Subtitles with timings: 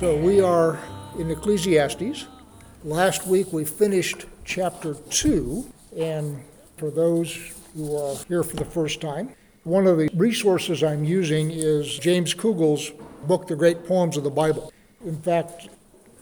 [0.00, 0.78] So we are
[1.18, 2.26] in Ecclesiastes.
[2.84, 6.40] Last week we finished chapter 2, and
[6.76, 11.50] for those who are here for the first time, one of the resources I'm using
[11.50, 12.92] is James Kugel's
[13.26, 14.72] book, The Great Poems of the Bible.
[15.04, 15.68] In fact,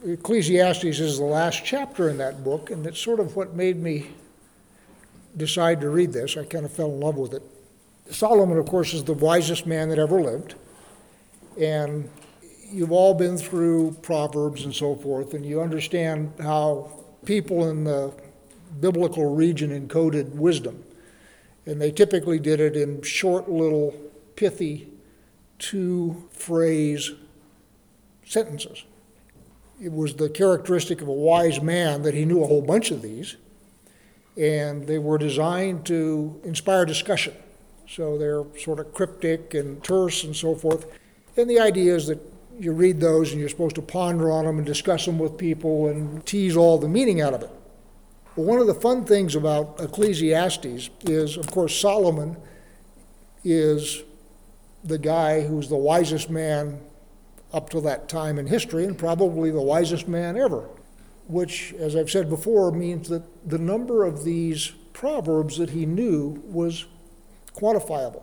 [0.06, 4.06] Ecclesiastes is the last chapter in that book, and it's sort of what made me
[5.36, 6.38] decide to read this.
[6.38, 7.42] I kind of fell in love with it.
[8.10, 10.54] Solomon, of course, is the wisest man that ever lived.
[11.60, 12.08] And
[12.70, 16.90] you've all been through Proverbs and so forth, and you understand how
[17.24, 18.12] people in the
[18.80, 20.84] biblical region encoded wisdom.
[21.64, 23.94] And they typically did it in short, little,
[24.36, 24.88] pithy,
[25.58, 27.12] two phrase
[28.24, 28.84] sentences.
[29.82, 33.02] It was the characteristic of a wise man that he knew a whole bunch of
[33.02, 33.36] these,
[34.36, 37.34] and they were designed to inspire discussion.
[37.88, 40.86] So they're sort of cryptic and terse and so forth.
[41.36, 42.20] And the idea is that
[42.58, 45.88] you read those and you're supposed to ponder on them and discuss them with people
[45.88, 47.50] and tease all the meaning out of it.
[48.34, 52.36] But one of the fun things about Ecclesiastes is, of course, Solomon
[53.44, 54.02] is
[54.84, 56.80] the guy who's the wisest man
[57.52, 60.68] up to that time in history and probably the wisest man ever,
[61.26, 66.42] which, as I've said before, means that the number of these proverbs that he knew
[66.46, 66.86] was
[67.54, 68.22] quantifiable.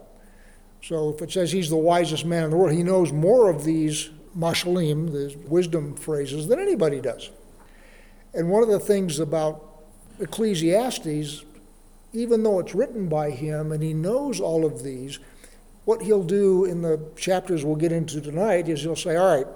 [0.83, 3.63] So if it says he's the wisest man in the world, he knows more of
[3.63, 7.29] these mashalim, the wisdom phrases, than anybody does.
[8.33, 9.63] And one of the things about
[10.19, 11.43] Ecclesiastes,
[12.13, 15.19] even though it's written by him and he knows all of these,
[15.85, 19.47] what he'll do in the chapters we'll get into tonight is he'll say, all right,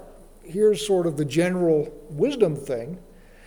[0.44, 2.98] here's sort of the general wisdom thing.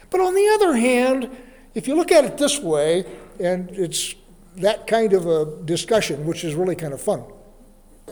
[0.10, 1.30] But on the other hand,
[1.74, 3.06] if you look at it this way,
[3.40, 4.16] and it's
[4.58, 7.24] that kind of a discussion, which is really kind of fun.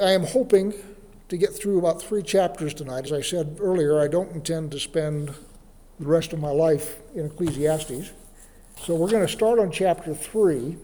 [0.01, 0.73] I am hoping
[1.29, 3.05] to get through about three chapters tonight.
[3.05, 5.29] As I said earlier, I don't intend to spend
[5.99, 8.11] the rest of my life in Ecclesiastes.
[8.83, 10.75] So we're going to start on chapter 3.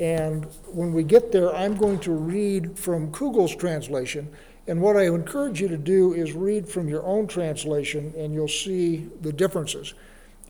[0.00, 4.28] And when we get there, I'm going to read from Kugel's translation.
[4.66, 8.48] And what I encourage you to do is read from your own translation, and you'll
[8.48, 9.94] see the differences.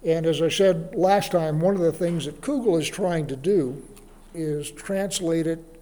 [0.04, 3.36] And as I said last time, one of the things that Kugel is trying to
[3.36, 3.82] do
[4.32, 5.73] is translate it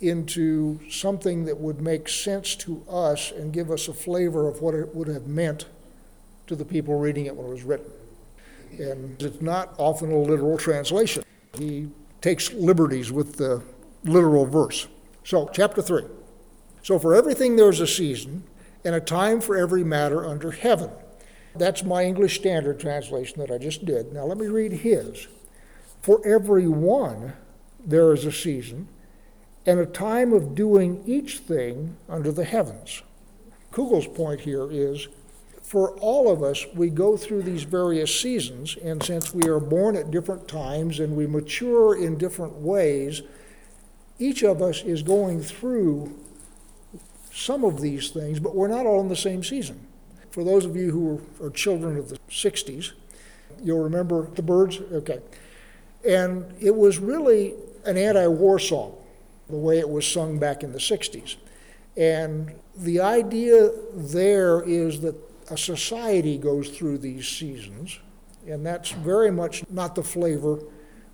[0.00, 4.74] into something that would make sense to us and give us a flavor of what
[4.74, 5.66] it would have meant
[6.46, 7.90] to the people reading it when it was written.
[8.78, 11.24] And it's not often a literal translation.
[11.56, 11.88] He
[12.20, 13.62] takes liberties with the
[14.04, 14.86] literal verse.
[15.24, 16.04] So, chapter 3.
[16.82, 18.44] So, for everything there's a season,
[18.84, 20.90] and a time for every matter under heaven.
[21.54, 24.12] That's my English Standard Translation that I just did.
[24.12, 25.26] Now, let me read his.
[26.00, 27.32] For every one
[27.84, 28.88] there is a season
[29.68, 33.02] and a time of doing each thing under the heavens.
[33.70, 35.08] Kugel's point here is
[35.60, 39.94] for all of us, we go through these various seasons, and since we are born
[39.94, 43.20] at different times and we mature in different ways,
[44.18, 46.18] each of us is going through
[47.30, 49.86] some of these things, but we're not all in the same season.
[50.30, 52.92] For those of you who are children of the 60s,
[53.62, 54.80] you'll remember the Byrds.
[54.80, 55.20] Okay.
[56.08, 57.52] And it was really
[57.84, 58.97] an anti war song
[59.48, 61.36] the way it was sung back in the 60s.
[61.96, 65.16] And the idea there is that
[65.50, 67.98] a society goes through these seasons,
[68.46, 70.60] and that's very much not the flavor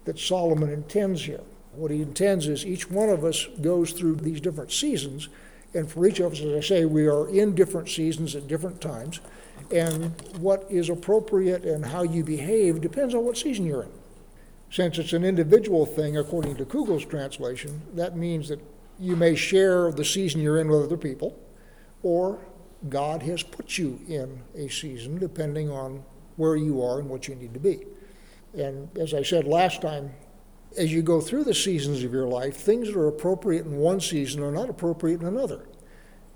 [0.05, 1.41] that Solomon intends here.
[1.73, 5.29] What he intends is each one of us goes through these different seasons,
[5.73, 8.81] and for each of us, as I say, we are in different seasons at different
[8.81, 9.21] times,
[9.73, 14.04] and what is appropriate and how you behave depends on what season you're in.
[14.75, 18.59] Since it's an individual thing, according to Kugel's translation, that means that
[18.99, 21.39] you may share the season you're in with other people,
[22.03, 22.41] or
[22.89, 26.03] God has put you in a season depending on
[26.35, 27.87] where you are and what you need to be.
[28.53, 30.11] And as I said last time,
[30.77, 34.01] as you go through the seasons of your life, things that are appropriate in one
[34.01, 35.69] season are not appropriate in another.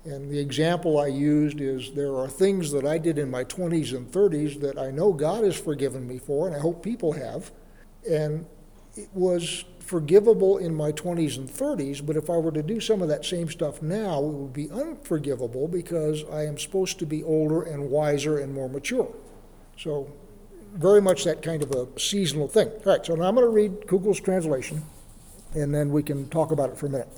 [0.05, 3.93] And the example I used is there are things that I did in my 20s
[3.93, 7.51] and 30s that I know God has forgiven me for, and I hope people have,
[8.07, 8.45] and
[8.95, 13.01] it was forgivable in my 20s and 30s, but if I were to do some
[13.01, 17.23] of that same stuff now, it would be unforgivable because I am supposed to be
[17.23, 19.11] older and wiser and more mature.
[19.77, 20.11] So,
[20.75, 22.67] very much that kind of a seasonal thing.
[22.67, 24.83] All right, so now I'm going to read Kugel's translation,
[25.55, 27.09] and then we can talk about it for a minute.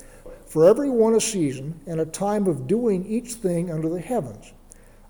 [0.48, 4.54] For every one a season, and a time of doing each thing under the heavens,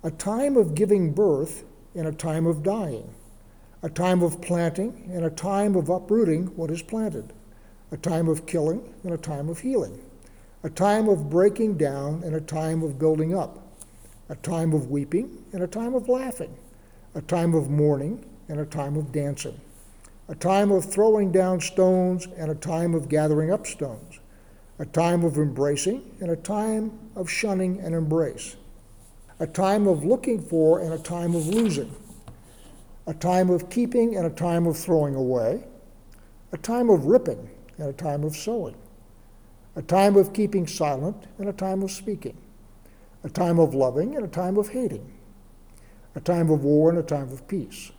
[0.04, 1.64] a time of giving birth,
[1.94, 3.14] and a time of dying
[3.84, 7.34] a time of planting and a time of uprooting what is planted,
[7.92, 10.00] a time of killing and a time of healing,
[10.64, 13.76] a time of breaking down and a time of building up,
[14.30, 16.56] a time of weeping and a time of laughing,
[17.16, 19.60] a time of mourning and a time of dancing,
[20.30, 24.20] a time of throwing down stones and a time of gathering up stones,
[24.78, 28.58] a time of embracing and a time of shunning an embrace,
[29.40, 31.92] a time of looking for and a time of losing,
[33.08, 35.64] a time of keeping and a time of throwing away,
[36.52, 38.76] a time of ripping and a time of sowing,
[39.76, 42.38] a time of keeping silent and a time of speaking,
[43.24, 45.12] a time of loving and a time of hating,
[46.16, 47.92] a time of war and a time of peace.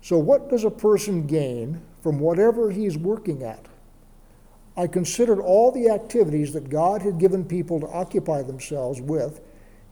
[0.00, 3.66] So, what does a person gain from whatever he's working at?
[4.76, 9.40] I considered all the activities that God had given people to occupy themselves with.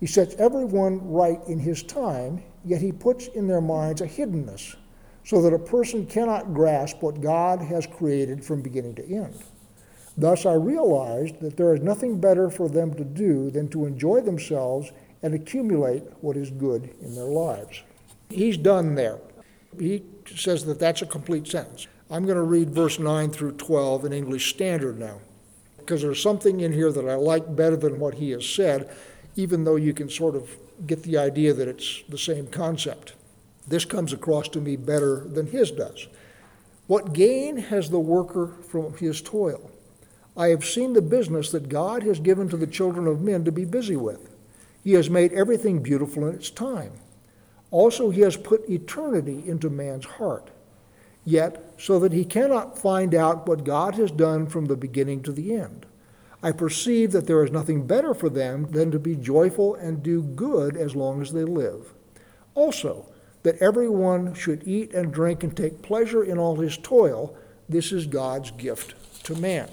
[0.01, 4.77] He sets everyone right in his time, yet he puts in their minds a hiddenness,
[5.25, 9.43] so that a person cannot grasp what God has created from beginning to end.
[10.17, 14.21] Thus, I realized that there is nothing better for them to do than to enjoy
[14.21, 14.93] themselves
[15.23, 17.83] and accumulate what is good in their lives.
[18.29, 19.19] He's done there.
[19.79, 20.03] He
[20.35, 21.87] says that that's a complete sentence.
[22.11, 25.21] I'm going to read verse 9 through 12 in English Standard now,
[25.79, 28.95] because there's something in here that I like better than what he has said,
[29.37, 30.51] even though you can sort of
[30.87, 33.15] get the idea that it's the same concept.
[33.67, 36.09] This comes across to me better than his does.
[36.87, 39.71] What gain has the worker from his toil?
[40.37, 43.53] I have seen the business that God has given to the children of men to
[43.53, 44.35] be busy with.
[44.83, 46.93] He has made everything beautiful in its time.
[47.71, 50.51] Also, He has put eternity into man's heart.
[51.25, 55.33] Yet, so that he cannot find out what God has done from the beginning to
[55.33, 55.87] the end.
[56.43, 60.23] I perceive that there is nothing better for them than to be joyful and do
[60.23, 61.93] good as long as they live.
[62.55, 63.07] Also,
[63.45, 67.37] that everyone should eat and drink and take pleasure in all his toil.
[67.69, 68.95] This is God's gift
[69.25, 69.69] to man.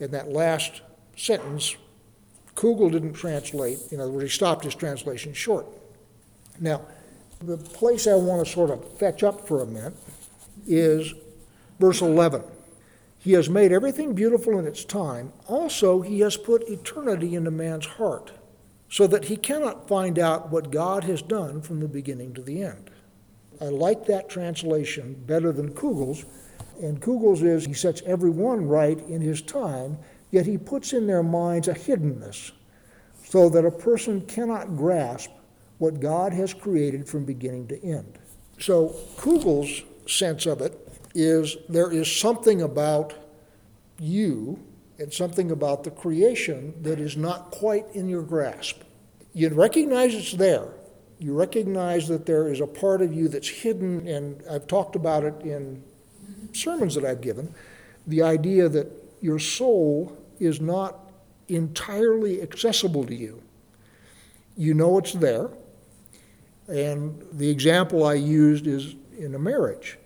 [0.00, 0.82] In that last
[1.16, 1.76] sentence,
[2.54, 5.66] Kugel didn't translate, in other words, he stopped his translation short.
[6.60, 6.82] Now,
[7.40, 9.94] the place I want to sort of fetch up for a minute
[10.66, 11.14] is
[11.78, 12.42] verse 11.
[13.18, 15.32] He has made everything beautiful in its time.
[15.46, 18.32] Also, he has put eternity into man's heart,
[18.88, 22.62] so that he cannot find out what God has done from the beginning to the
[22.62, 22.90] end.
[23.60, 26.24] I like that translation better than Kugel's.
[26.80, 29.98] And Kugel's is he sets everyone right in his time,
[30.30, 32.52] yet he puts in their minds a hiddenness,
[33.24, 35.30] so that a person cannot grasp
[35.78, 38.18] what God has created from beginning to end.
[38.60, 43.14] So Kugel's sense of it is there is something about
[43.98, 44.58] you
[44.98, 48.82] and something about the creation that is not quite in your grasp.
[49.32, 50.68] You recognize it's there.
[51.18, 55.24] You recognize that there is a part of you that's hidden, and I've talked about
[55.24, 55.82] it in
[56.52, 57.54] sermons that I've given.
[58.06, 58.90] The idea that
[59.20, 60.98] your soul is not
[61.48, 63.42] entirely accessible to you.
[64.56, 65.50] You know it's there.
[66.68, 69.98] And the example I used is in a marriage.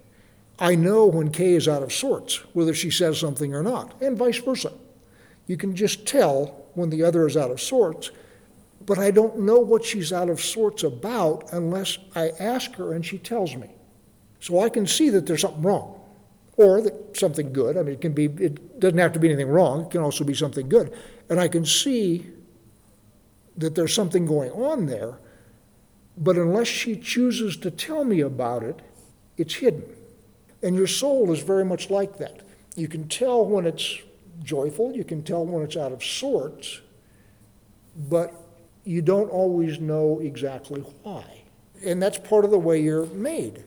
[0.59, 4.17] I know when Kay is out of sorts, whether she says something or not, and
[4.17, 4.73] vice versa.
[5.47, 8.11] You can just tell when the other is out of sorts,
[8.85, 13.05] but I don't know what she's out of sorts about unless I ask her and
[13.05, 13.71] she tells me.
[14.41, 16.01] So I can see that there's something wrong
[16.57, 17.77] or that something good.
[17.77, 20.25] I mean, it can be, it doesn't have to be anything wrong, it can also
[20.25, 20.93] be something good.
[21.29, 22.27] And I can see
[23.57, 25.19] that there's something going on there,
[26.17, 28.81] but unless she chooses to tell me about it,
[29.37, 29.85] it's hidden.
[30.63, 32.41] And your soul is very much like that.
[32.77, 33.99] You can tell when it's
[34.43, 36.81] joyful, you can tell when it's out of sorts,
[37.97, 38.35] but
[38.85, 41.25] you don't always know exactly why.
[41.85, 43.65] And that's part of the way you're made.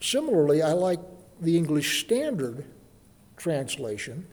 [0.00, 1.00] Similarly, I like
[1.40, 2.64] the English Standard
[3.36, 4.26] translation.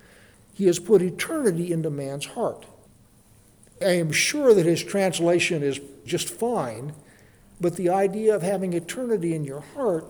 [0.54, 2.66] He has put eternity into man's heart.
[3.82, 6.94] I am sure that his translation is just fine,
[7.62, 10.06] but the idea of having eternity in your heart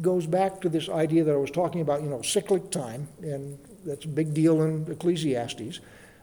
[0.00, 3.58] goes back to this idea that I was talking about, you know, cyclic time, and
[3.84, 5.80] that's a big deal in Ecclesiastes,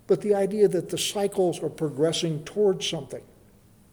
[0.08, 3.22] but the idea that the cycles are progressing towards something.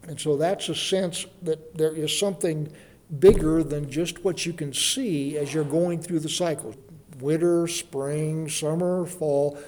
[0.04, 2.72] And so that's a sense that there is something
[3.18, 6.76] bigger than just what you can see as you're going through the cycles
[7.20, 9.58] winter, spring, summer, fall,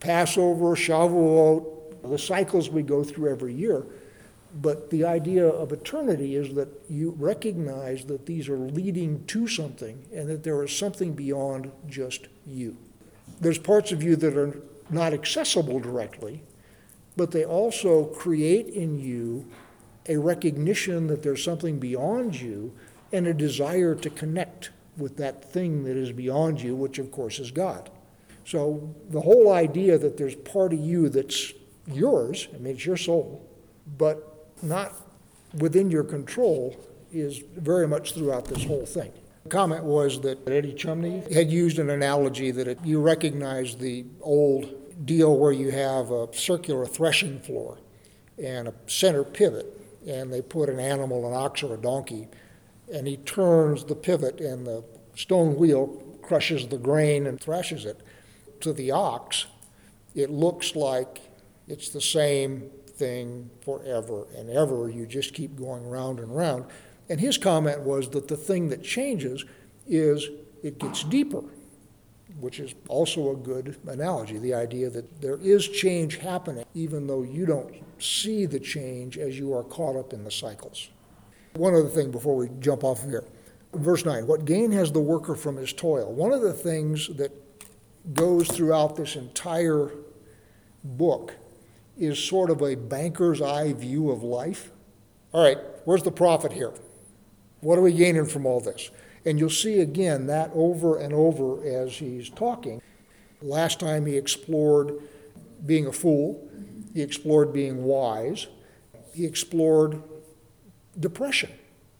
[0.00, 3.84] Passover, Shavuot, the cycles we go through every year.
[4.54, 10.06] But the idea of eternity is that you recognize that these are leading to something
[10.12, 12.76] and that there is something beyond just you.
[13.40, 16.42] There's parts of you that are not accessible directly,
[17.16, 19.46] but they also create in you
[20.08, 22.72] a recognition that there's something beyond you
[23.12, 27.38] and a desire to connect with that thing that is beyond you, which of course
[27.38, 27.90] is God.
[28.44, 31.52] So the whole idea that there's part of you that's
[31.86, 33.46] yours, I mean, it's your soul,
[33.96, 34.29] but
[34.62, 34.94] not
[35.58, 36.76] within your control
[37.12, 39.12] is very much throughout this whole thing.
[39.44, 44.04] The comment was that Eddie Chumney had used an analogy that it, you recognize the
[44.20, 47.78] old deal where you have a circular threshing floor
[48.42, 49.66] and a center pivot,
[50.06, 52.28] and they put an animal, an ox or a donkey,
[52.92, 55.86] and he turns the pivot, and the stone wheel
[56.22, 58.00] crushes the grain and thrashes it.
[58.60, 59.46] To the ox,
[60.14, 61.20] it looks like
[61.66, 64.90] it's the same thing forever and ever.
[64.90, 66.66] You just keep going round and round.
[67.08, 69.44] And his comment was that the thing that changes
[69.88, 70.28] is
[70.62, 71.42] it gets deeper,
[72.38, 74.38] which is also a good analogy.
[74.38, 79.38] The idea that there is change happening, even though you don't see the change as
[79.38, 80.90] you are caught up in the cycles.
[81.54, 83.24] One other thing before we jump off of here.
[83.72, 86.12] Verse 9 What gain has the worker from his toil?
[86.12, 87.32] One of the things that
[88.12, 89.90] goes throughout this entire
[90.84, 91.34] book
[92.00, 94.72] is sort of a banker's eye view of life.
[95.32, 96.72] All right, where's the profit here?
[97.60, 98.90] What are we gaining from all this?
[99.26, 102.80] And you'll see again that over and over as he's talking.
[103.42, 104.94] Last time he explored
[105.66, 106.48] being a fool,
[106.94, 108.48] he explored being wise,
[109.12, 110.02] he explored
[110.98, 111.50] depression,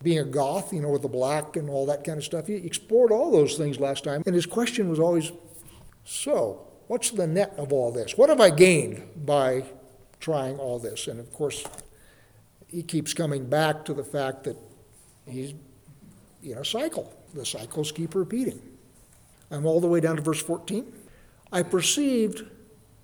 [0.03, 2.47] being a goth, you know, with the black and all that kind of stuff.
[2.47, 4.23] He explored all those things last time.
[4.25, 5.31] And his question was always
[6.05, 8.17] so, what's the net of all this?
[8.17, 9.65] What have I gained by
[10.21, 11.09] trying all this?
[11.09, 11.65] And of course,
[12.69, 14.57] he keeps coming back to the fact that
[15.27, 15.55] he's
[16.43, 17.13] in a cycle.
[17.35, 18.61] The cycles keep repeating.
[19.51, 20.93] I'm all the way down to verse 14.
[21.53, 22.45] I perceived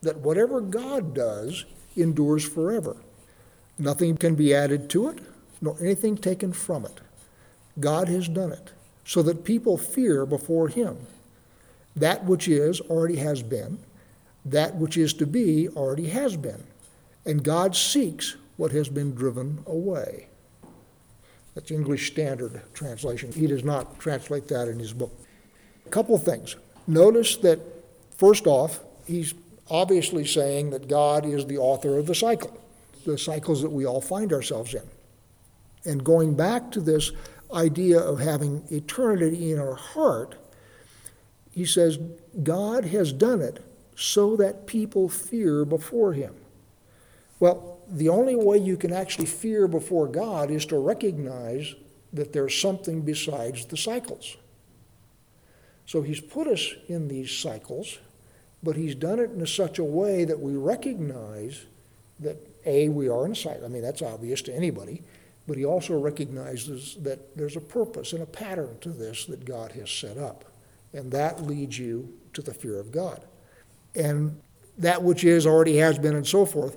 [0.03, 1.65] that whatever God does
[1.97, 2.97] endures forever.
[3.79, 5.19] Nothing can be added to it,
[5.61, 7.01] nor anything taken from it.
[7.79, 8.73] God has done it,
[9.05, 10.97] so that people fear before him.
[11.95, 13.79] That which is already has been,
[14.45, 16.65] that which is to be already has been,
[17.27, 20.29] and God seeks what has been driven away.
[21.55, 23.33] That's English Standard Translation.
[23.33, 25.13] He does not translate that in his book.
[25.87, 26.57] A couple things.
[26.87, 27.59] Notice that,
[28.17, 29.35] first off, he's
[29.69, 32.57] obviously saying that God is the author of the cycle,
[33.05, 34.83] the cycles that we all find ourselves in.
[35.85, 37.13] And going back to this
[37.53, 40.37] idea of having eternity in our heart,
[41.53, 41.99] he says,
[42.43, 43.65] God has done it
[43.97, 46.35] so that people fear before him.
[47.39, 51.75] Well, the only way you can actually fear before God is to recognize
[52.13, 54.37] that there's something besides the cycles.
[55.85, 57.99] So he's put us in these cycles,
[58.63, 61.67] but he's done it in such a way that we recognize
[62.21, 63.65] that, A, we are in a cycle.
[63.65, 65.03] I mean, that's obvious to anybody.
[65.47, 69.73] But he also recognizes that there's a purpose and a pattern to this that God
[69.73, 70.45] has set up.
[70.93, 73.23] And that leads you to the fear of God.
[73.95, 74.41] And
[74.79, 76.77] that which is already has been and so forth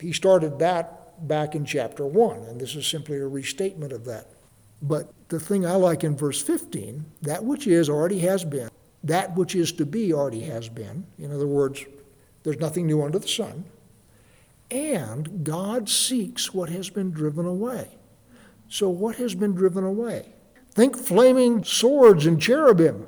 [0.00, 4.28] he started that back in chapter 1, and this is simply a restatement of that.
[4.82, 8.70] But the thing I like in verse 15, that which is already has been,
[9.04, 11.06] that which is to be already has been.
[11.18, 11.84] In other words,
[12.42, 13.64] there's nothing new under the sun.
[14.70, 17.88] And God seeks what has been driven away.
[18.68, 20.32] So, what has been driven away?
[20.70, 23.06] Think flaming swords and cherubim.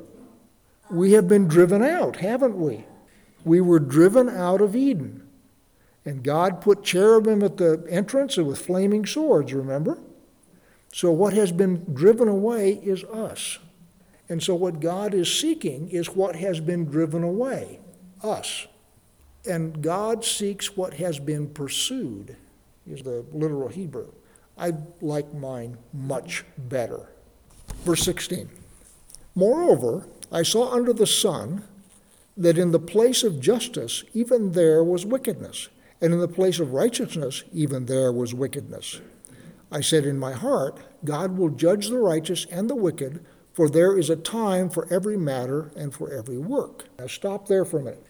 [0.90, 2.84] We have been driven out, haven't we?
[3.44, 5.26] We were driven out of Eden.
[6.04, 9.98] And God put cherubim at the entrance with flaming swords, remember?
[10.92, 13.58] So what has been driven away is us.
[14.28, 17.80] And so what God is seeking is what has been driven away,
[18.22, 18.66] us.
[19.48, 22.36] And God seeks what has been pursued,
[22.86, 24.12] is the literal Hebrew.
[24.58, 27.08] I like mine much better.
[27.84, 28.48] Verse 16
[29.34, 31.64] Moreover, I saw under the sun
[32.36, 35.68] that in the place of justice, even there was wickedness
[36.02, 39.00] and in the place of righteousness, even there was wickedness.
[39.70, 43.96] I said in my heart, God will judge the righteous and the wicked, for there
[43.96, 46.86] is a time for every matter and for every work.
[46.98, 48.04] Now, stop there for a minute.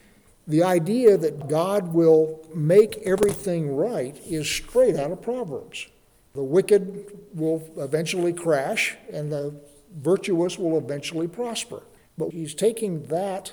[0.47, 5.87] The idea that God will make everything right is straight out of Proverbs.
[6.35, 9.55] The wicked will eventually crash, and the
[9.95, 11.83] virtuous will eventually prosper.
[12.17, 13.53] But he's taking that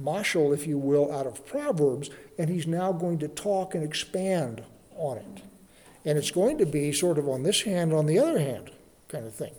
[0.00, 4.62] mashal, if you will, out of Proverbs, and he's now going to talk and expand
[4.96, 5.42] on it.
[6.04, 8.70] And it's going to be sort of on this hand, on the other hand
[9.08, 9.54] kind of thing.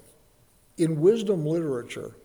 [0.77, 2.15] In wisdom literature,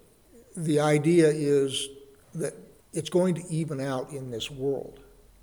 [0.57, 1.89] the idea is
[2.35, 2.55] that
[2.93, 4.99] it's going to even out in this world.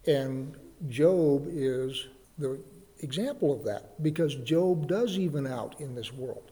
[0.05, 0.55] And
[0.89, 2.07] Job is
[2.37, 2.59] the
[2.99, 6.51] example of that because Job does even out in this world.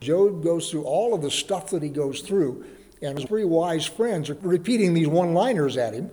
[0.00, 2.64] Job goes through all of the stuff that he goes through,
[3.02, 6.10] and his three wise friends are repeating these one liners at him.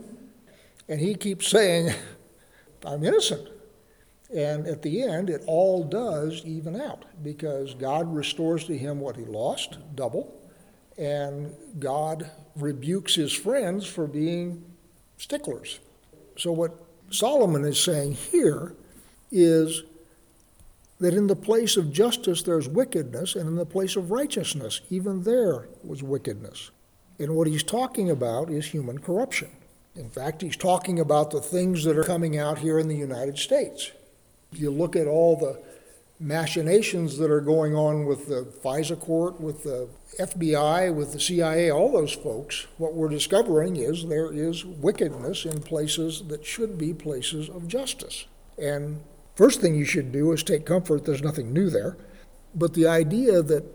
[0.88, 1.94] And he keeps saying,
[2.86, 3.50] I'm innocent.
[4.34, 9.16] And at the end, it all does even out because God restores to him what
[9.16, 10.38] he lost, double,
[10.98, 14.64] and God rebukes his friends for being
[15.18, 15.80] sticklers.
[16.38, 16.76] So, what
[17.10, 18.76] Solomon is saying here
[19.32, 19.84] is
[21.00, 25.24] that in the place of justice there's wickedness, and in the place of righteousness, even
[25.24, 26.72] there was wickedness.
[27.20, 29.50] And what he's talking about is human corruption.
[29.96, 33.40] In fact, he's talking about the things that are coming out here in the United
[33.40, 33.92] States.
[34.52, 35.60] You look at all the
[36.20, 39.88] machinations that are going on with the FISA court, with the
[40.20, 45.62] FBI, with the CIA, all those folks, what we're discovering is there is wickedness in
[45.62, 48.26] places that should be places of justice.
[48.58, 49.02] And
[49.36, 51.98] first thing you should do is take comfort, there's nothing new there.
[52.56, 53.66] But the idea that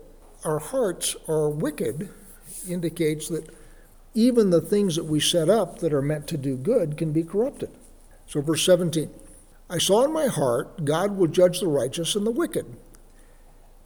[0.45, 2.11] our hearts are wicked
[2.69, 3.49] indicates that
[4.14, 7.23] even the things that we set up that are meant to do good can be
[7.23, 7.71] corrupted.
[8.26, 9.11] So, verse 17
[9.71, 12.66] I saw in my heart, God will judge the righteous and the wicked.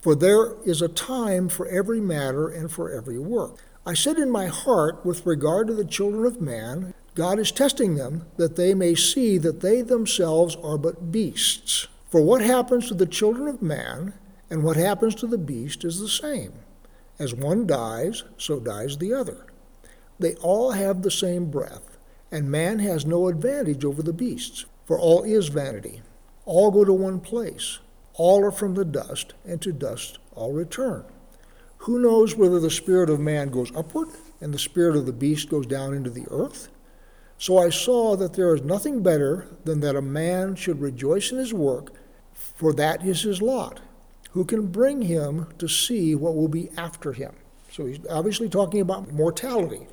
[0.01, 3.57] For there is a time for every matter and for every work.
[3.85, 7.95] I said in my heart, with regard to the children of man, God is testing
[7.95, 11.87] them, that they may see that they themselves are but beasts.
[12.09, 14.13] For what happens to the children of man
[14.49, 16.53] and what happens to the beast is the same.
[17.19, 19.47] As one dies, so dies the other.
[20.19, 21.97] They all have the same breath,
[22.31, 26.01] and man has no advantage over the beasts for all is vanity.
[26.45, 27.79] All go to one place.
[28.13, 31.03] All are from the dust, and to dust all return.
[31.79, 34.07] Who knows whether the spirit of man goes upward
[34.39, 36.69] and the spirit of the beast goes down into the earth?
[37.37, 41.37] So I saw that there is nothing better than that a man should rejoice in
[41.37, 41.91] his work,
[42.33, 43.81] for that is his lot.
[44.37, 47.33] Who can bring him to see what will be after him?
[47.71, 49.87] So he's obviously talking about mortality.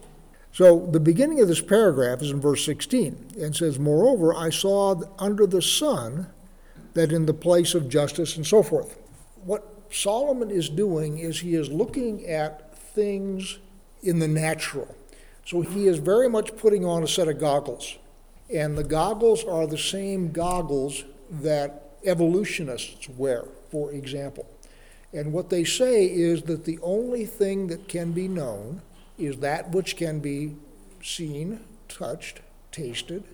[0.53, 5.01] So the beginning of this paragraph is in verse 16 and says, Moreover, I saw
[5.19, 6.27] under the sun
[6.93, 8.99] that in the place of justice and so forth.
[9.47, 13.61] What Solomon is doing is he is looking at things
[14.03, 14.95] in the natural.
[15.47, 17.97] So he is very much putting on a set of goggles.
[18.53, 24.47] And the goggles are the same goggles that evolutionists wear, for example.
[25.13, 28.83] And what they say is that the only thing that can be known
[29.19, 30.55] is that which can be
[31.03, 31.59] seen,
[31.89, 33.25] touched, tasted,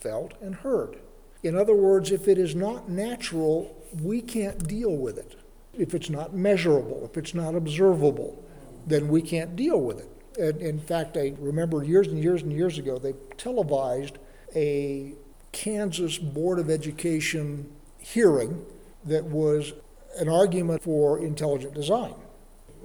[0.00, 1.00] felt, and heard.
[1.42, 5.34] In other words, if it is not natural, we can't deal with it.
[5.76, 8.40] If it's not measurable, if it's not observable,
[8.86, 10.10] then we can't deal with it.
[10.40, 14.18] And in fact, I remember years and years and years ago, they televised
[14.54, 15.14] a
[15.50, 18.64] Kansas Board of Education hearing
[19.04, 19.72] that was
[20.16, 22.14] an argument for intelligent design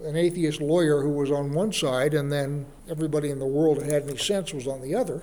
[0.03, 3.89] an atheist lawyer who was on one side, and then everybody in the world that
[3.89, 5.21] had any sense was on the other.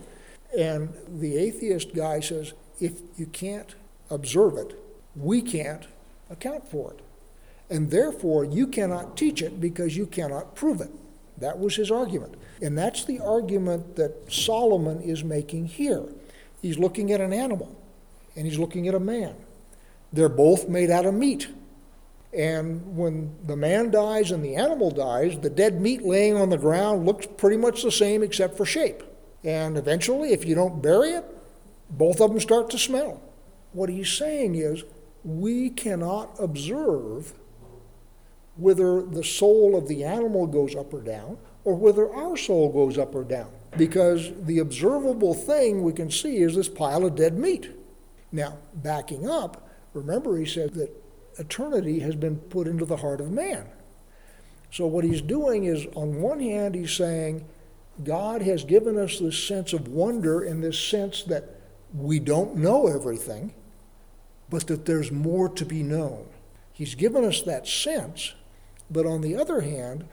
[0.59, 3.75] And the atheist guy says, if you can't
[4.09, 4.79] observe it,
[5.15, 5.87] we can't
[6.31, 7.01] account for it.
[7.69, 10.91] And therefore, you cannot teach it because you cannot prove it.
[11.39, 12.35] That was his argument.
[12.61, 16.05] And that's the argument that Solomon is making here.
[16.61, 17.75] He's looking at an animal
[18.37, 19.35] and he's looking at a man.
[20.13, 21.49] They're both made out of meat.
[22.33, 26.59] And when the man dies and the animal dies, the dead meat laying on the
[26.59, 29.03] ground looks pretty much the same except for shape.
[29.43, 31.25] And eventually, if you don't bury it,
[31.90, 33.21] both of them start to smell.
[33.73, 34.85] What he's saying is,
[35.25, 37.35] we cannot observe
[38.57, 42.99] whether the soul of the animal goes up or down, or whether our soul goes
[42.99, 43.51] up or down.
[43.77, 47.71] Because the observable thing we can see is this pile of dead meat.
[48.33, 51.00] Now, backing up, remember he said that
[51.40, 53.66] eternity has been put into the heart of man.
[54.70, 57.44] So, what he's doing is, on one hand, he's saying,
[58.05, 61.61] God has given us this sense of wonder in this sense that
[61.92, 63.53] we don't know everything,
[64.48, 66.26] but that there's more to be known.
[66.72, 68.35] He's given us that sense,
[68.90, 70.07] but on the other hand,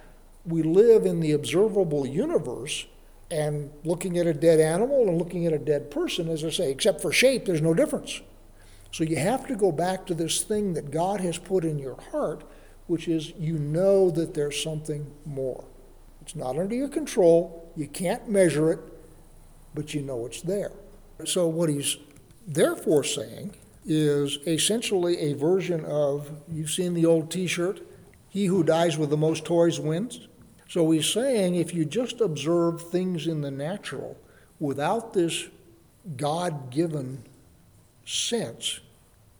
[0.45, 2.87] we live in the observable universe,
[3.29, 6.71] and looking at a dead animal and looking at a dead person, as I say,
[6.71, 8.21] except for shape, there's no difference.
[8.97, 12.01] So you have to go back to this thing that God has put in your
[12.09, 12.43] heart,
[12.87, 15.65] which is you know that there's something more.
[16.23, 18.79] It's not under your control, you can't measure it,
[19.75, 20.71] but you know it's there.
[21.25, 21.97] So what he's
[22.47, 23.53] therefore saying
[23.85, 27.81] is essentially a version of you've seen the old t shirt,
[28.29, 30.27] he who dies with the most toys wins.
[30.69, 34.17] So he's saying if you just observe things in the natural
[34.59, 35.49] without this
[36.15, 37.21] God given
[38.03, 38.79] sense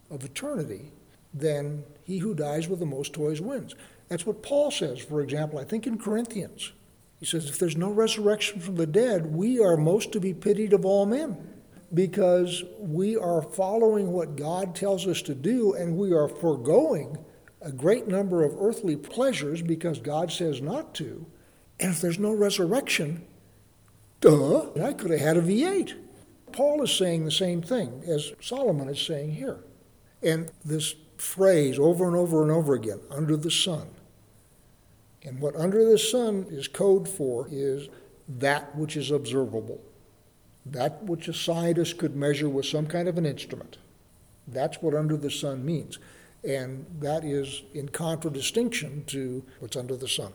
[0.10, 0.92] of eternity,
[1.34, 3.76] then he who dies with the most toys wins.
[4.10, 6.72] That's what Paul says, for example, I think in Corinthians.
[7.20, 10.74] He says, if there's no resurrection from the dead, we are most to be pitied
[10.74, 11.38] of all men.
[11.94, 17.18] because we are following what God tells us to do and we are foregoing
[17.62, 21.26] a great number of earthly pleasures because God says not to.
[21.80, 23.26] And if there's no resurrection,
[24.20, 25.94] duh, I could have had a V8.
[26.52, 29.60] Paul is saying the same thing as Solomon is saying here.
[30.22, 33.88] And this phrase over and over and over again under the sun.
[35.24, 37.90] And what under the sun is code for is
[38.28, 39.82] that which is observable,
[40.66, 43.78] that which a scientist could measure with some kind of an instrument.
[44.48, 46.00] That's what under the sun means.
[46.44, 50.34] And that is in contradistinction to what's under the sun.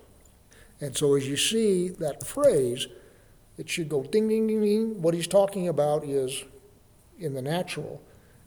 [0.80, 2.88] And so as you see that phrase,
[3.56, 5.00] it should go ding, ding, ding, ding.
[5.00, 6.44] What he's talking about is
[7.18, 8.02] in the natural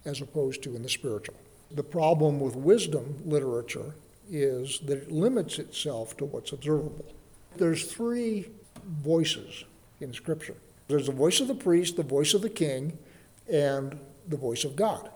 [0.06, 1.36] as opposed to in the spiritual.
[1.72, 3.96] The problem with wisdom literature
[4.30, 7.06] is that it limits itself to what's observable.
[7.58, 8.50] There's three
[8.86, 9.66] voices
[10.00, 10.56] in Scripture
[10.88, 12.98] there's the voice of the priest, the voice of the king,
[13.52, 15.10] and the voice of God.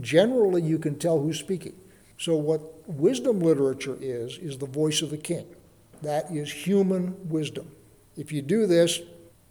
[0.00, 1.74] Generally, you can tell who's speaking.
[2.18, 5.46] So, what wisdom literature is, is the voice of the king.
[6.00, 7.70] That is human wisdom.
[8.16, 9.00] If you do this,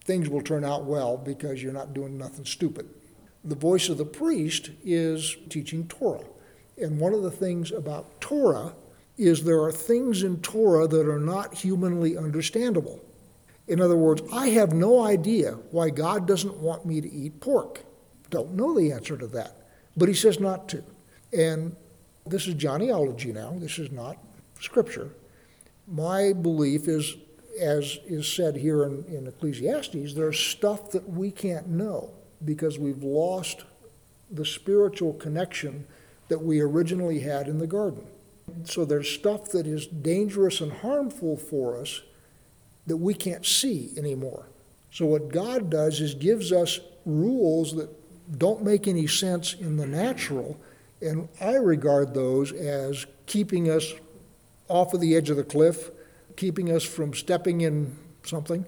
[0.03, 2.89] things will turn out well because you're not doing nothing stupid.
[3.43, 6.25] The voice of the priest is teaching Torah.
[6.77, 8.73] And one of the things about Torah
[9.17, 13.03] is there are things in Torah that are not humanly understandable.
[13.67, 17.81] In other words, I have no idea why God doesn't want me to eat pork.
[18.29, 19.55] Don't know the answer to that.
[19.95, 20.83] But he says not to.
[21.31, 21.75] And
[22.25, 24.17] this is Johnnyology now, this is not
[24.59, 25.09] scripture.
[25.87, 27.15] My belief is,
[27.59, 32.11] as is said here in, in Ecclesiastes, there's stuff that we can't know
[32.45, 33.63] because we've lost
[34.29, 35.85] the spiritual connection
[36.29, 38.05] that we originally had in the garden.
[38.63, 42.01] So there's stuff that is dangerous and harmful for us
[42.87, 44.47] that we can't see anymore.
[44.91, 47.89] So what God does is gives us rules that
[48.37, 50.59] don't make any sense in the natural,
[51.01, 53.93] and I regard those as keeping us
[54.67, 55.91] off of the edge of the cliff,
[56.37, 58.65] keeping us from stepping in something,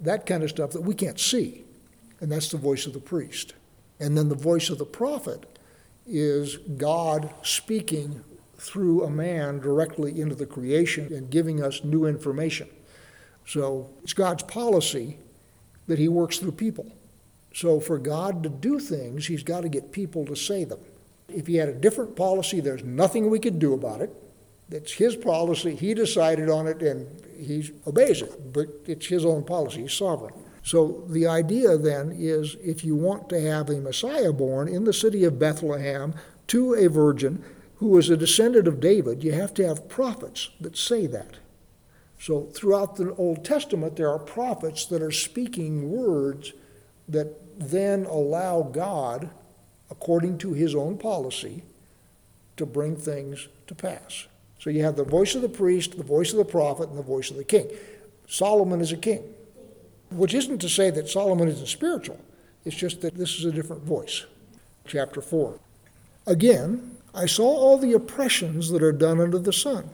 [0.00, 1.63] that kind of stuff that we can't see.
[2.24, 3.52] And that's the voice of the priest.
[4.00, 5.44] And then the voice of the prophet
[6.06, 8.24] is God speaking
[8.56, 12.66] through a man directly into the creation and giving us new information.
[13.44, 15.18] So it's God's policy
[15.86, 16.90] that He works through people.
[17.52, 20.80] So for God to do things, He's got to get people to say them.
[21.28, 24.10] If He had a different policy, there's nothing we could do about it.
[24.70, 25.74] It's His policy.
[25.74, 27.06] He decided on it and
[27.38, 28.50] He obeys it.
[28.54, 29.82] But it's His own policy.
[29.82, 30.32] He's sovereign.
[30.64, 34.94] So the idea then is if you want to have a Messiah born in the
[34.94, 36.14] city of Bethlehem
[36.48, 37.44] to a virgin
[37.76, 41.36] who is a descendant of David, you have to have prophets that say that.
[42.18, 46.54] So throughout the Old Testament, there are prophets that are speaking words
[47.08, 49.28] that then allow God,
[49.90, 51.62] according to his own policy,
[52.56, 54.26] to bring things to pass.
[54.58, 57.02] So you have the voice of the priest, the voice of the prophet, and the
[57.02, 57.70] voice of the king.
[58.26, 59.22] Solomon is a king,
[60.14, 62.20] which isn't to say that Solomon isn't spiritual,
[62.64, 64.26] it's just that this is a different voice.
[64.86, 65.58] Chapter 4.
[66.26, 69.90] Again, I saw all the oppressions that are done under the sun,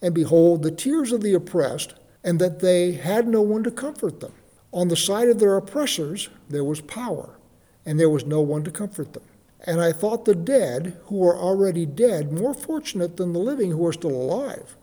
[0.00, 4.20] and behold, the tears of the oppressed, and that they had no one to comfort
[4.20, 4.32] them.
[4.72, 7.38] On the side of their oppressors there was power,
[7.84, 9.22] and there was no one to comfort them.
[9.60, 13.86] And I thought the dead, who are already dead, more fortunate than the living who
[13.86, 14.76] are still alive.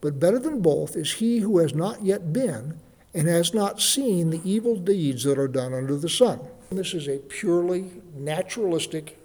[0.00, 2.78] But better than both is he who has not yet been
[3.14, 6.40] and has not seen the evil deeds that are done under the sun.
[6.70, 9.18] This is a purely naturalistic.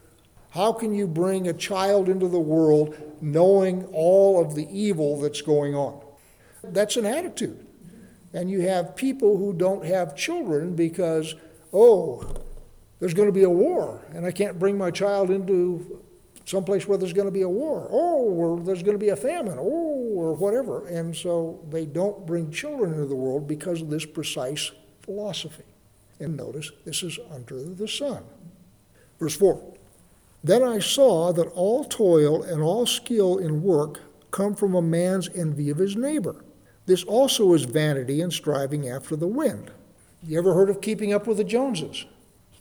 [0.52, 5.42] How can you bring a child into the world knowing all of the evil that's
[5.42, 6.00] going on?
[6.64, 7.66] That's an attitude.
[8.34, 11.36] And you have people who don't have children because,
[11.74, 12.36] oh,
[13.00, 16.02] there's going to be a war, and I can't bring my child into
[16.46, 19.16] someplace where there's going to be a war, oh, or there's going to be a
[19.16, 20.88] famine, oh, or whatever.
[20.88, 25.64] And so they don't bring children into the world because of this precise philosophy.
[26.20, 28.24] And notice this is under the sun.
[29.20, 29.74] Verse 4
[30.44, 34.02] Then I saw that all toil and all skill in work
[34.32, 36.44] come from a man's envy of his neighbor.
[36.86, 39.72] This also is vanity and striving after the wind.
[40.22, 42.06] You ever heard of keeping up with the Joneses?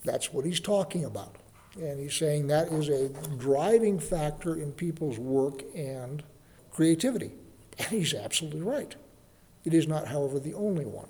[0.04, 1.36] That's what he's talking about.
[1.80, 3.08] And he's saying that is a
[3.38, 6.22] driving factor in people's work and
[6.70, 7.32] creativity.
[7.78, 8.94] And he's absolutely right.
[9.64, 11.08] It is not, however, the only one.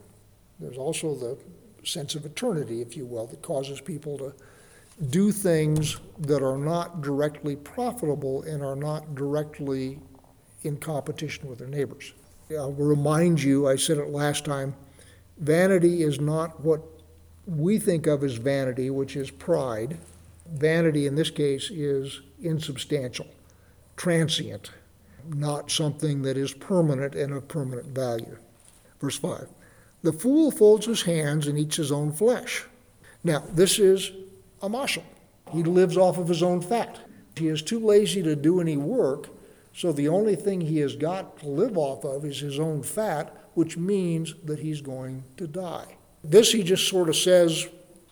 [0.60, 1.36] There's also the
[1.84, 4.34] sense of eternity, if you will, that causes people to
[5.10, 9.98] do things that are not directly profitable and are not directly
[10.62, 12.12] in competition with their neighbors.
[12.50, 14.74] I'll remind you, I said it last time,
[15.38, 16.82] vanity is not what
[17.46, 19.98] we think of as vanity, which is pride.
[20.52, 23.26] Vanity in this case is insubstantial,
[23.96, 24.70] transient,
[25.28, 28.36] not something that is permanent and of permanent value.
[29.00, 29.48] Verse 5
[30.02, 32.64] The fool folds his hands and eats his own flesh.
[33.24, 34.10] Now, this is
[34.60, 35.04] a mashal.
[35.52, 36.98] He lives off of his own fat.
[37.36, 39.28] He is too lazy to do any work,
[39.74, 43.34] so the only thing he has got to live off of is his own fat,
[43.54, 45.96] which means that he's going to die.
[46.22, 47.68] This he just sort of says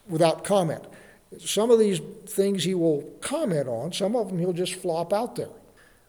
[0.09, 0.85] without comment.
[1.39, 5.37] Some of these things he will comment on, some of them he'll just flop out
[5.37, 5.51] there.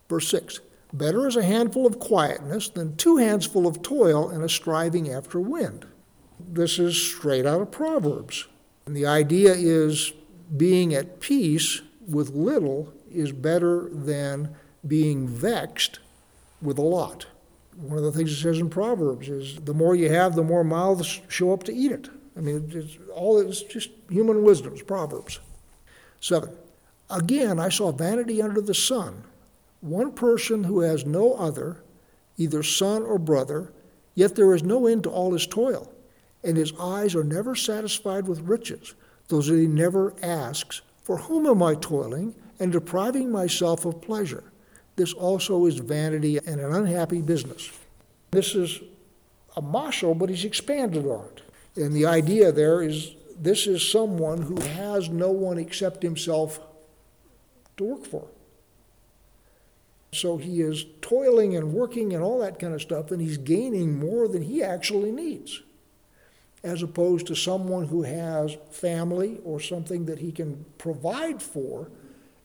[0.09, 0.59] Verse 6
[0.93, 5.09] Better is a handful of quietness than two hands full of toil and a striving
[5.09, 5.85] after wind.
[6.39, 8.47] This is straight out of Proverbs.
[8.85, 10.11] And the idea is
[10.57, 14.55] being at peace with little is better than
[14.85, 15.99] being vexed
[16.61, 17.27] with a lot.
[17.77, 20.63] One of the things it says in Proverbs is the more you have, the more
[20.63, 22.09] mouths show up to eat it.
[22.41, 25.39] I mean, it's all it's just human wisdoms, Proverbs.
[26.19, 26.49] Seven.
[27.09, 29.23] Again, I saw vanity under the sun
[29.81, 31.83] one person who has no other,
[32.37, 33.73] either son or brother,
[34.13, 35.91] yet there is no end to all his toil,
[36.43, 38.93] and his eyes are never satisfied with riches,
[39.27, 44.43] though he never asks, For whom am I toiling and depriving myself of pleasure?
[44.95, 47.71] This also is vanity and an unhappy business.
[48.29, 48.81] This is
[49.55, 51.41] a mashal, but he's expanded on it.
[51.75, 56.59] And the idea there is this is someone who has no one except himself
[57.77, 58.27] to work for.
[60.13, 63.97] So he is toiling and working and all that kind of stuff, and he's gaining
[63.97, 65.61] more than he actually needs,
[66.63, 71.89] as opposed to someone who has family or something that he can provide for,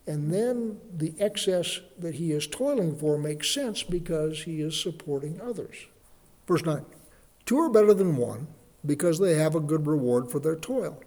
[0.06, 5.40] and then the excess that he is toiling for makes sense because he is supporting
[5.40, 5.86] others.
[6.46, 6.84] Verse 9
[7.44, 8.46] Two are better than one
[8.86, 11.02] because they have a good reward for their toil.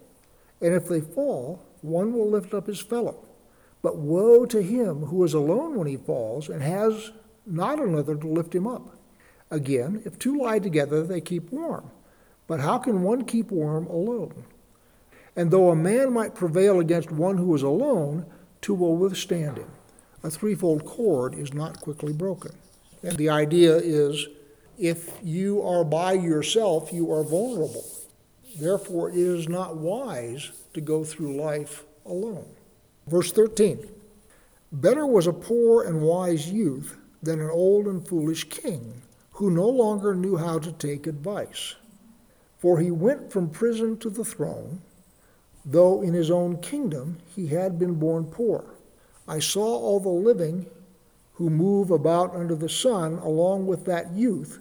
[0.60, 3.26] And if they fall, one will lift up his fellow.
[3.82, 7.12] But woe to him who is alone when he falls and has
[7.46, 8.96] not another to lift him up.
[9.50, 11.90] Again, if two lie together, they keep warm.
[12.46, 14.44] But how can one keep warm alone?
[15.34, 18.26] And though a man might prevail against one who is alone,
[18.60, 19.70] two will withstand him.
[20.22, 22.52] A threefold cord is not quickly broken.
[23.02, 24.26] And the idea is
[24.80, 27.84] if you are by yourself, you are vulnerable.
[28.58, 32.48] Therefore, it is not wise to go through life alone.
[33.06, 33.86] Verse 13
[34.72, 39.68] Better was a poor and wise youth than an old and foolish king, who no
[39.68, 41.74] longer knew how to take advice.
[42.58, 44.80] For he went from prison to the throne,
[45.62, 48.64] though in his own kingdom he had been born poor.
[49.28, 50.64] I saw all the living
[51.34, 54.58] who move about under the sun, along with that youth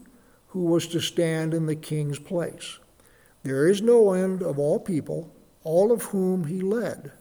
[0.49, 2.79] who was to stand in the king's place.
[3.43, 5.31] There is no end of all people,
[5.63, 7.11] all of whom he led.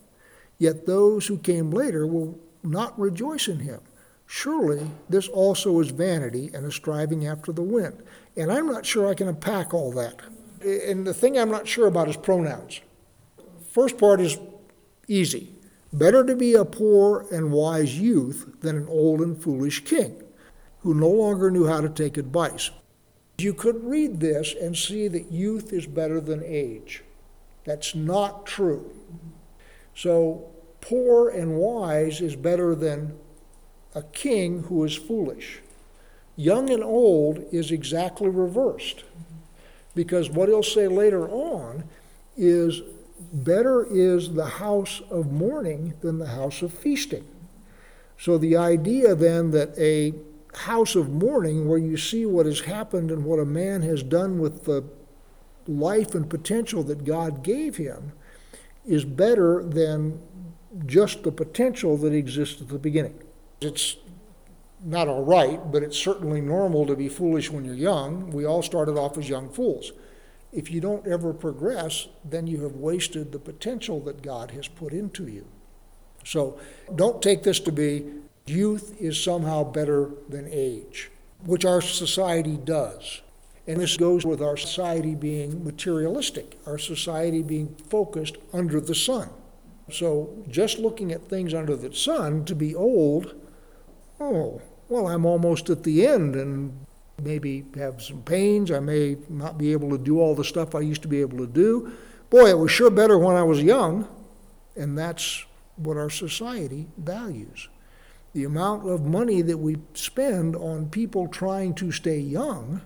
[0.59, 3.81] Yet those who came later will not rejoice in him.
[4.27, 8.03] Surely this also is vanity and a striving after the wind.
[8.37, 10.17] And I'm not sure I can unpack all that.
[10.63, 12.81] And the thing I'm not sure about is pronouns.
[13.71, 14.39] First part is
[15.07, 15.55] easy.
[15.93, 20.23] Better to be a poor and wise youth than an old and foolish king
[20.81, 22.71] who no longer knew how to take advice.
[23.39, 27.05] You could read this and see that youth is better than age.
[27.65, 28.91] That's not true.
[29.95, 33.17] So, poor and wise is better than
[33.95, 35.61] a king who is foolish.
[36.35, 39.05] Young and old is exactly reversed.
[39.95, 41.85] Because what he'll say later on
[42.37, 42.83] is
[43.33, 47.27] better is the house of mourning than the house of feasting.
[48.19, 50.15] So the idea then that a
[50.59, 54.39] house of mourning, where you see what has happened and what a man has done
[54.39, 54.85] with the
[55.67, 58.13] life and potential that God gave him,
[58.87, 60.21] is better than
[60.87, 63.23] just the potential that exists at the beginning.
[63.61, 63.97] It's
[64.85, 68.31] not all right, but it's certainly normal to be foolish when you're young.
[68.31, 69.93] We all started off as young fools.
[70.53, 74.93] If you don't ever progress, then you have wasted the potential that God has put
[74.93, 75.47] into you.
[76.25, 76.59] So
[76.95, 78.07] don't take this to be
[78.51, 81.11] youth is somehow better than age,
[81.45, 83.23] which our society does.
[83.67, 89.29] And this goes with our society being materialistic, our society being focused under the sun.
[89.91, 93.35] So just looking at things under the sun to be old,
[94.21, 96.87] oh, well, I'm almost at the end and
[97.23, 98.71] maybe have some pains.
[98.71, 101.39] I may not be able to do all the stuff I used to be able
[101.39, 101.93] to do.
[102.31, 104.09] Boy, it was sure better when I was young.
[104.77, 105.45] And that's
[105.77, 107.69] what our society values.
[108.35, 112.83] The amount of money that we spend on people trying to stay young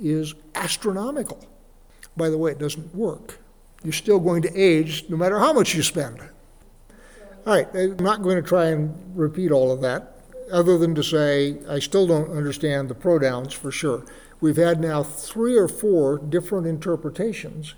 [0.00, 1.44] is astronomical.
[2.16, 3.38] By the way, it doesn't work.
[3.84, 6.18] you're still going to age no matter how much you spend.
[7.46, 10.16] All right, I'm not going to try and repeat all of that,
[10.50, 14.04] other than to say I still don't understand the pronouns for sure.
[14.40, 17.74] We've had now three or four different interpretations,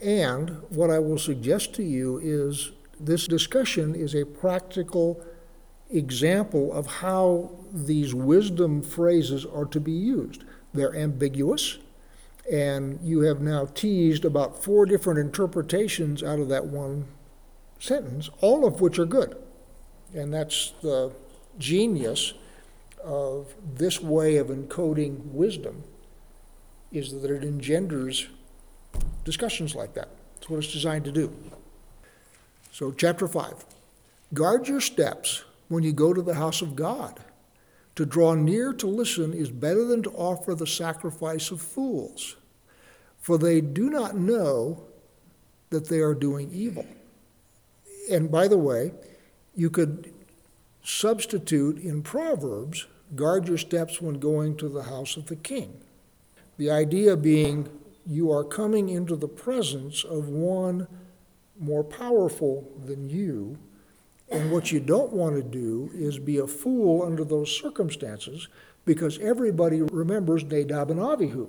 [0.00, 5.22] and what I will suggest to you is this discussion is a practical
[5.92, 10.44] example of how these wisdom phrases are to be used.
[10.74, 11.78] They're ambiguous,
[12.50, 17.06] and you have now teased about four different interpretations out of that one
[17.78, 19.36] sentence, all of which are good.
[20.14, 21.12] And that's the
[21.58, 22.34] genius
[23.02, 25.84] of this way of encoding wisdom
[26.92, 28.28] is that it engenders
[29.24, 30.08] discussions like that.
[30.34, 31.34] That's what it's designed to do.
[32.70, 33.64] So, chapter 5
[34.34, 37.18] Guard your steps when you go to the house of God.
[37.96, 42.36] To draw near to listen is better than to offer the sacrifice of fools,
[43.18, 44.84] for they do not know
[45.70, 46.86] that they are doing evil.
[48.10, 48.92] And by the way,
[49.54, 50.12] you could
[50.82, 55.80] substitute in Proverbs, guard your steps when going to the house of the king.
[56.58, 57.68] The idea being
[58.06, 60.88] you are coming into the presence of one
[61.58, 63.58] more powerful than you,
[64.32, 68.48] and what you don't want to do is be a fool under those circumstances
[68.84, 71.48] because everybody remembers Nadab and Abihu,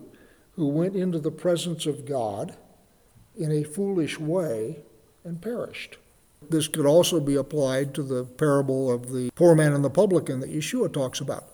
[0.55, 2.55] who went into the presence of God
[3.35, 4.83] in a foolish way
[5.23, 5.97] and perished.
[6.49, 10.41] This could also be applied to the parable of the poor man and the publican
[10.41, 11.45] that Yeshua talks about.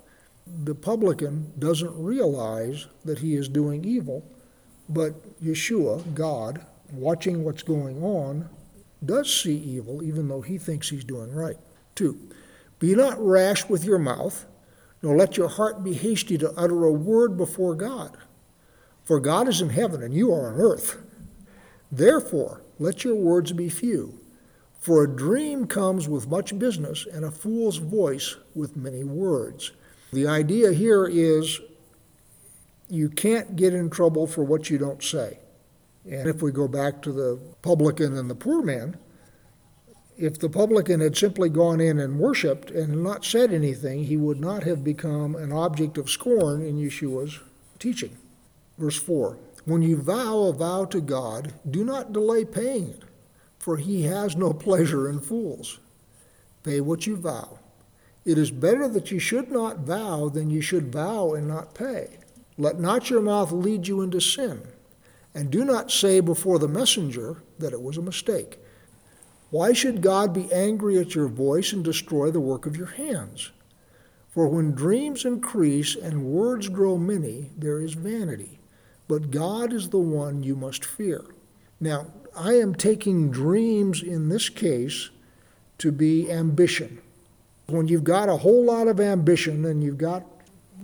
[0.48, 4.26] The publican doesn't realize that he is doing evil,
[4.89, 8.50] but Yeshua, God, watching what's going on,
[9.06, 11.58] does see evil even though he thinks he's doing right.
[11.96, 12.30] Two,
[12.80, 14.46] be not rash with your mouth,
[15.02, 18.18] nor let your heart be hasty to utter a word before God.
[19.04, 20.98] For God is in heaven and you are on earth.
[21.92, 24.20] Therefore, let your words be few.
[24.80, 29.72] For a dream comes with much business, and a fool's voice with many words.
[30.14, 31.60] The idea here is
[32.88, 35.40] you can't get in trouble for what you don't say.
[36.10, 38.98] And if we go back to the publican and the poor man,
[40.17, 44.39] if the publican had simply gone in and worshiped and not said anything, he would
[44.39, 47.39] not have become an object of scorn in Yeshua's
[47.78, 48.17] teaching.
[48.78, 53.04] Verse 4 When you vow a vow to God, do not delay paying it
[53.60, 55.80] for he has no pleasure in fools.
[56.63, 57.60] Pay what you vow.
[58.26, 62.17] It is better that you should not vow than you should vow and not pay.
[62.58, 64.62] Let not your mouth lead you into sin,
[65.34, 68.58] and do not say before the messenger that it was a mistake.
[69.52, 73.52] Why should God be angry at your voice and destroy the work of your hands?
[74.30, 78.60] For when dreams increase and words grow many, there is vanity.
[79.08, 81.26] But God is the one you must fear.
[81.80, 85.10] Now, I am taking dreams in this case
[85.80, 87.02] to be ambition.
[87.68, 90.24] When you've got a whole lot of ambition and you've got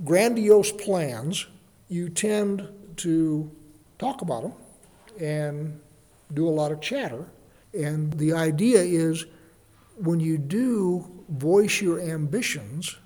[0.03, 1.45] grandiose plans,
[1.88, 3.51] you tend to
[3.99, 4.53] talk about them
[5.19, 5.79] and
[6.34, 7.25] do a lot of chatter.
[7.73, 9.25] And the idea is
[9.97, 12.97] when you do voice your ambitions,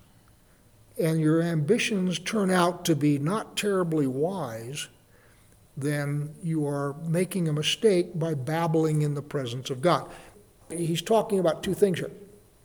[1.00, 4.90] and your ambitions turn out to be not terribly wise,
[5.78, 10.12] then you are making a mistake by babbling in the presence of God.
[10.70, 12.12] He's talking about two things here.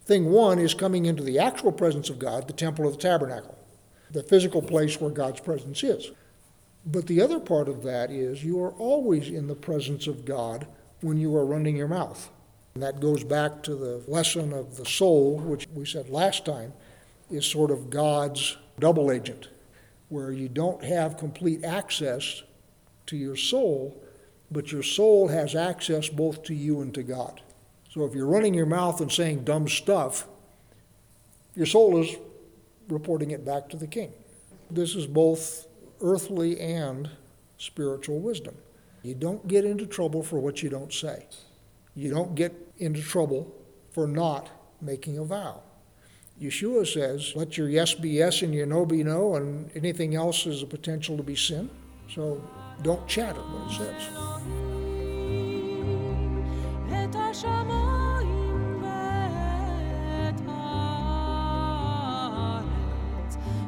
[0.05, 3.57] Thing one is coming into the actual presence of God, the temple of the tabernacle,
[4.11, 6.11] the physical place where God's presence is.
[6.87, 10.67] But the other part of that is you are always in the presence of God
[11.01, 12.31] when you are running your mouth.
[12.75, 16.73] And that goes back to the lesson of the soul, which we said last time
[17.31, 19.49] is sort of God's double agent,
[20.09, 22.43] where you don't have complete access
[23.07, 24.03] to your soul,
[24.51, 27.41] but your soul has access both to you and to God.
[27.91, 30.27] So if you're running your mouth and saying dumb stuff,
[31.55, 32.17] your soul is
[32.89, 34.13] reporting it back to the king.
[34.71, 35.67] This is both
[36.01, 37.11] earthly and
[37.59, 38.57] spiritual wisdom.
[39.03, 41.27] You don't get into trouble for what you don't say.
[41.95, 43.55] You don't get into trouble
[43.91, 45.63] for not making a vow.
[46.41, 50.47] Yeshua says, let your yes be yes and your no be no, and anything else
[50.47, 51.71] is a potential to be sin.
[52.13, 52.43] So
[52.83, 54.09] don't chatter what it says.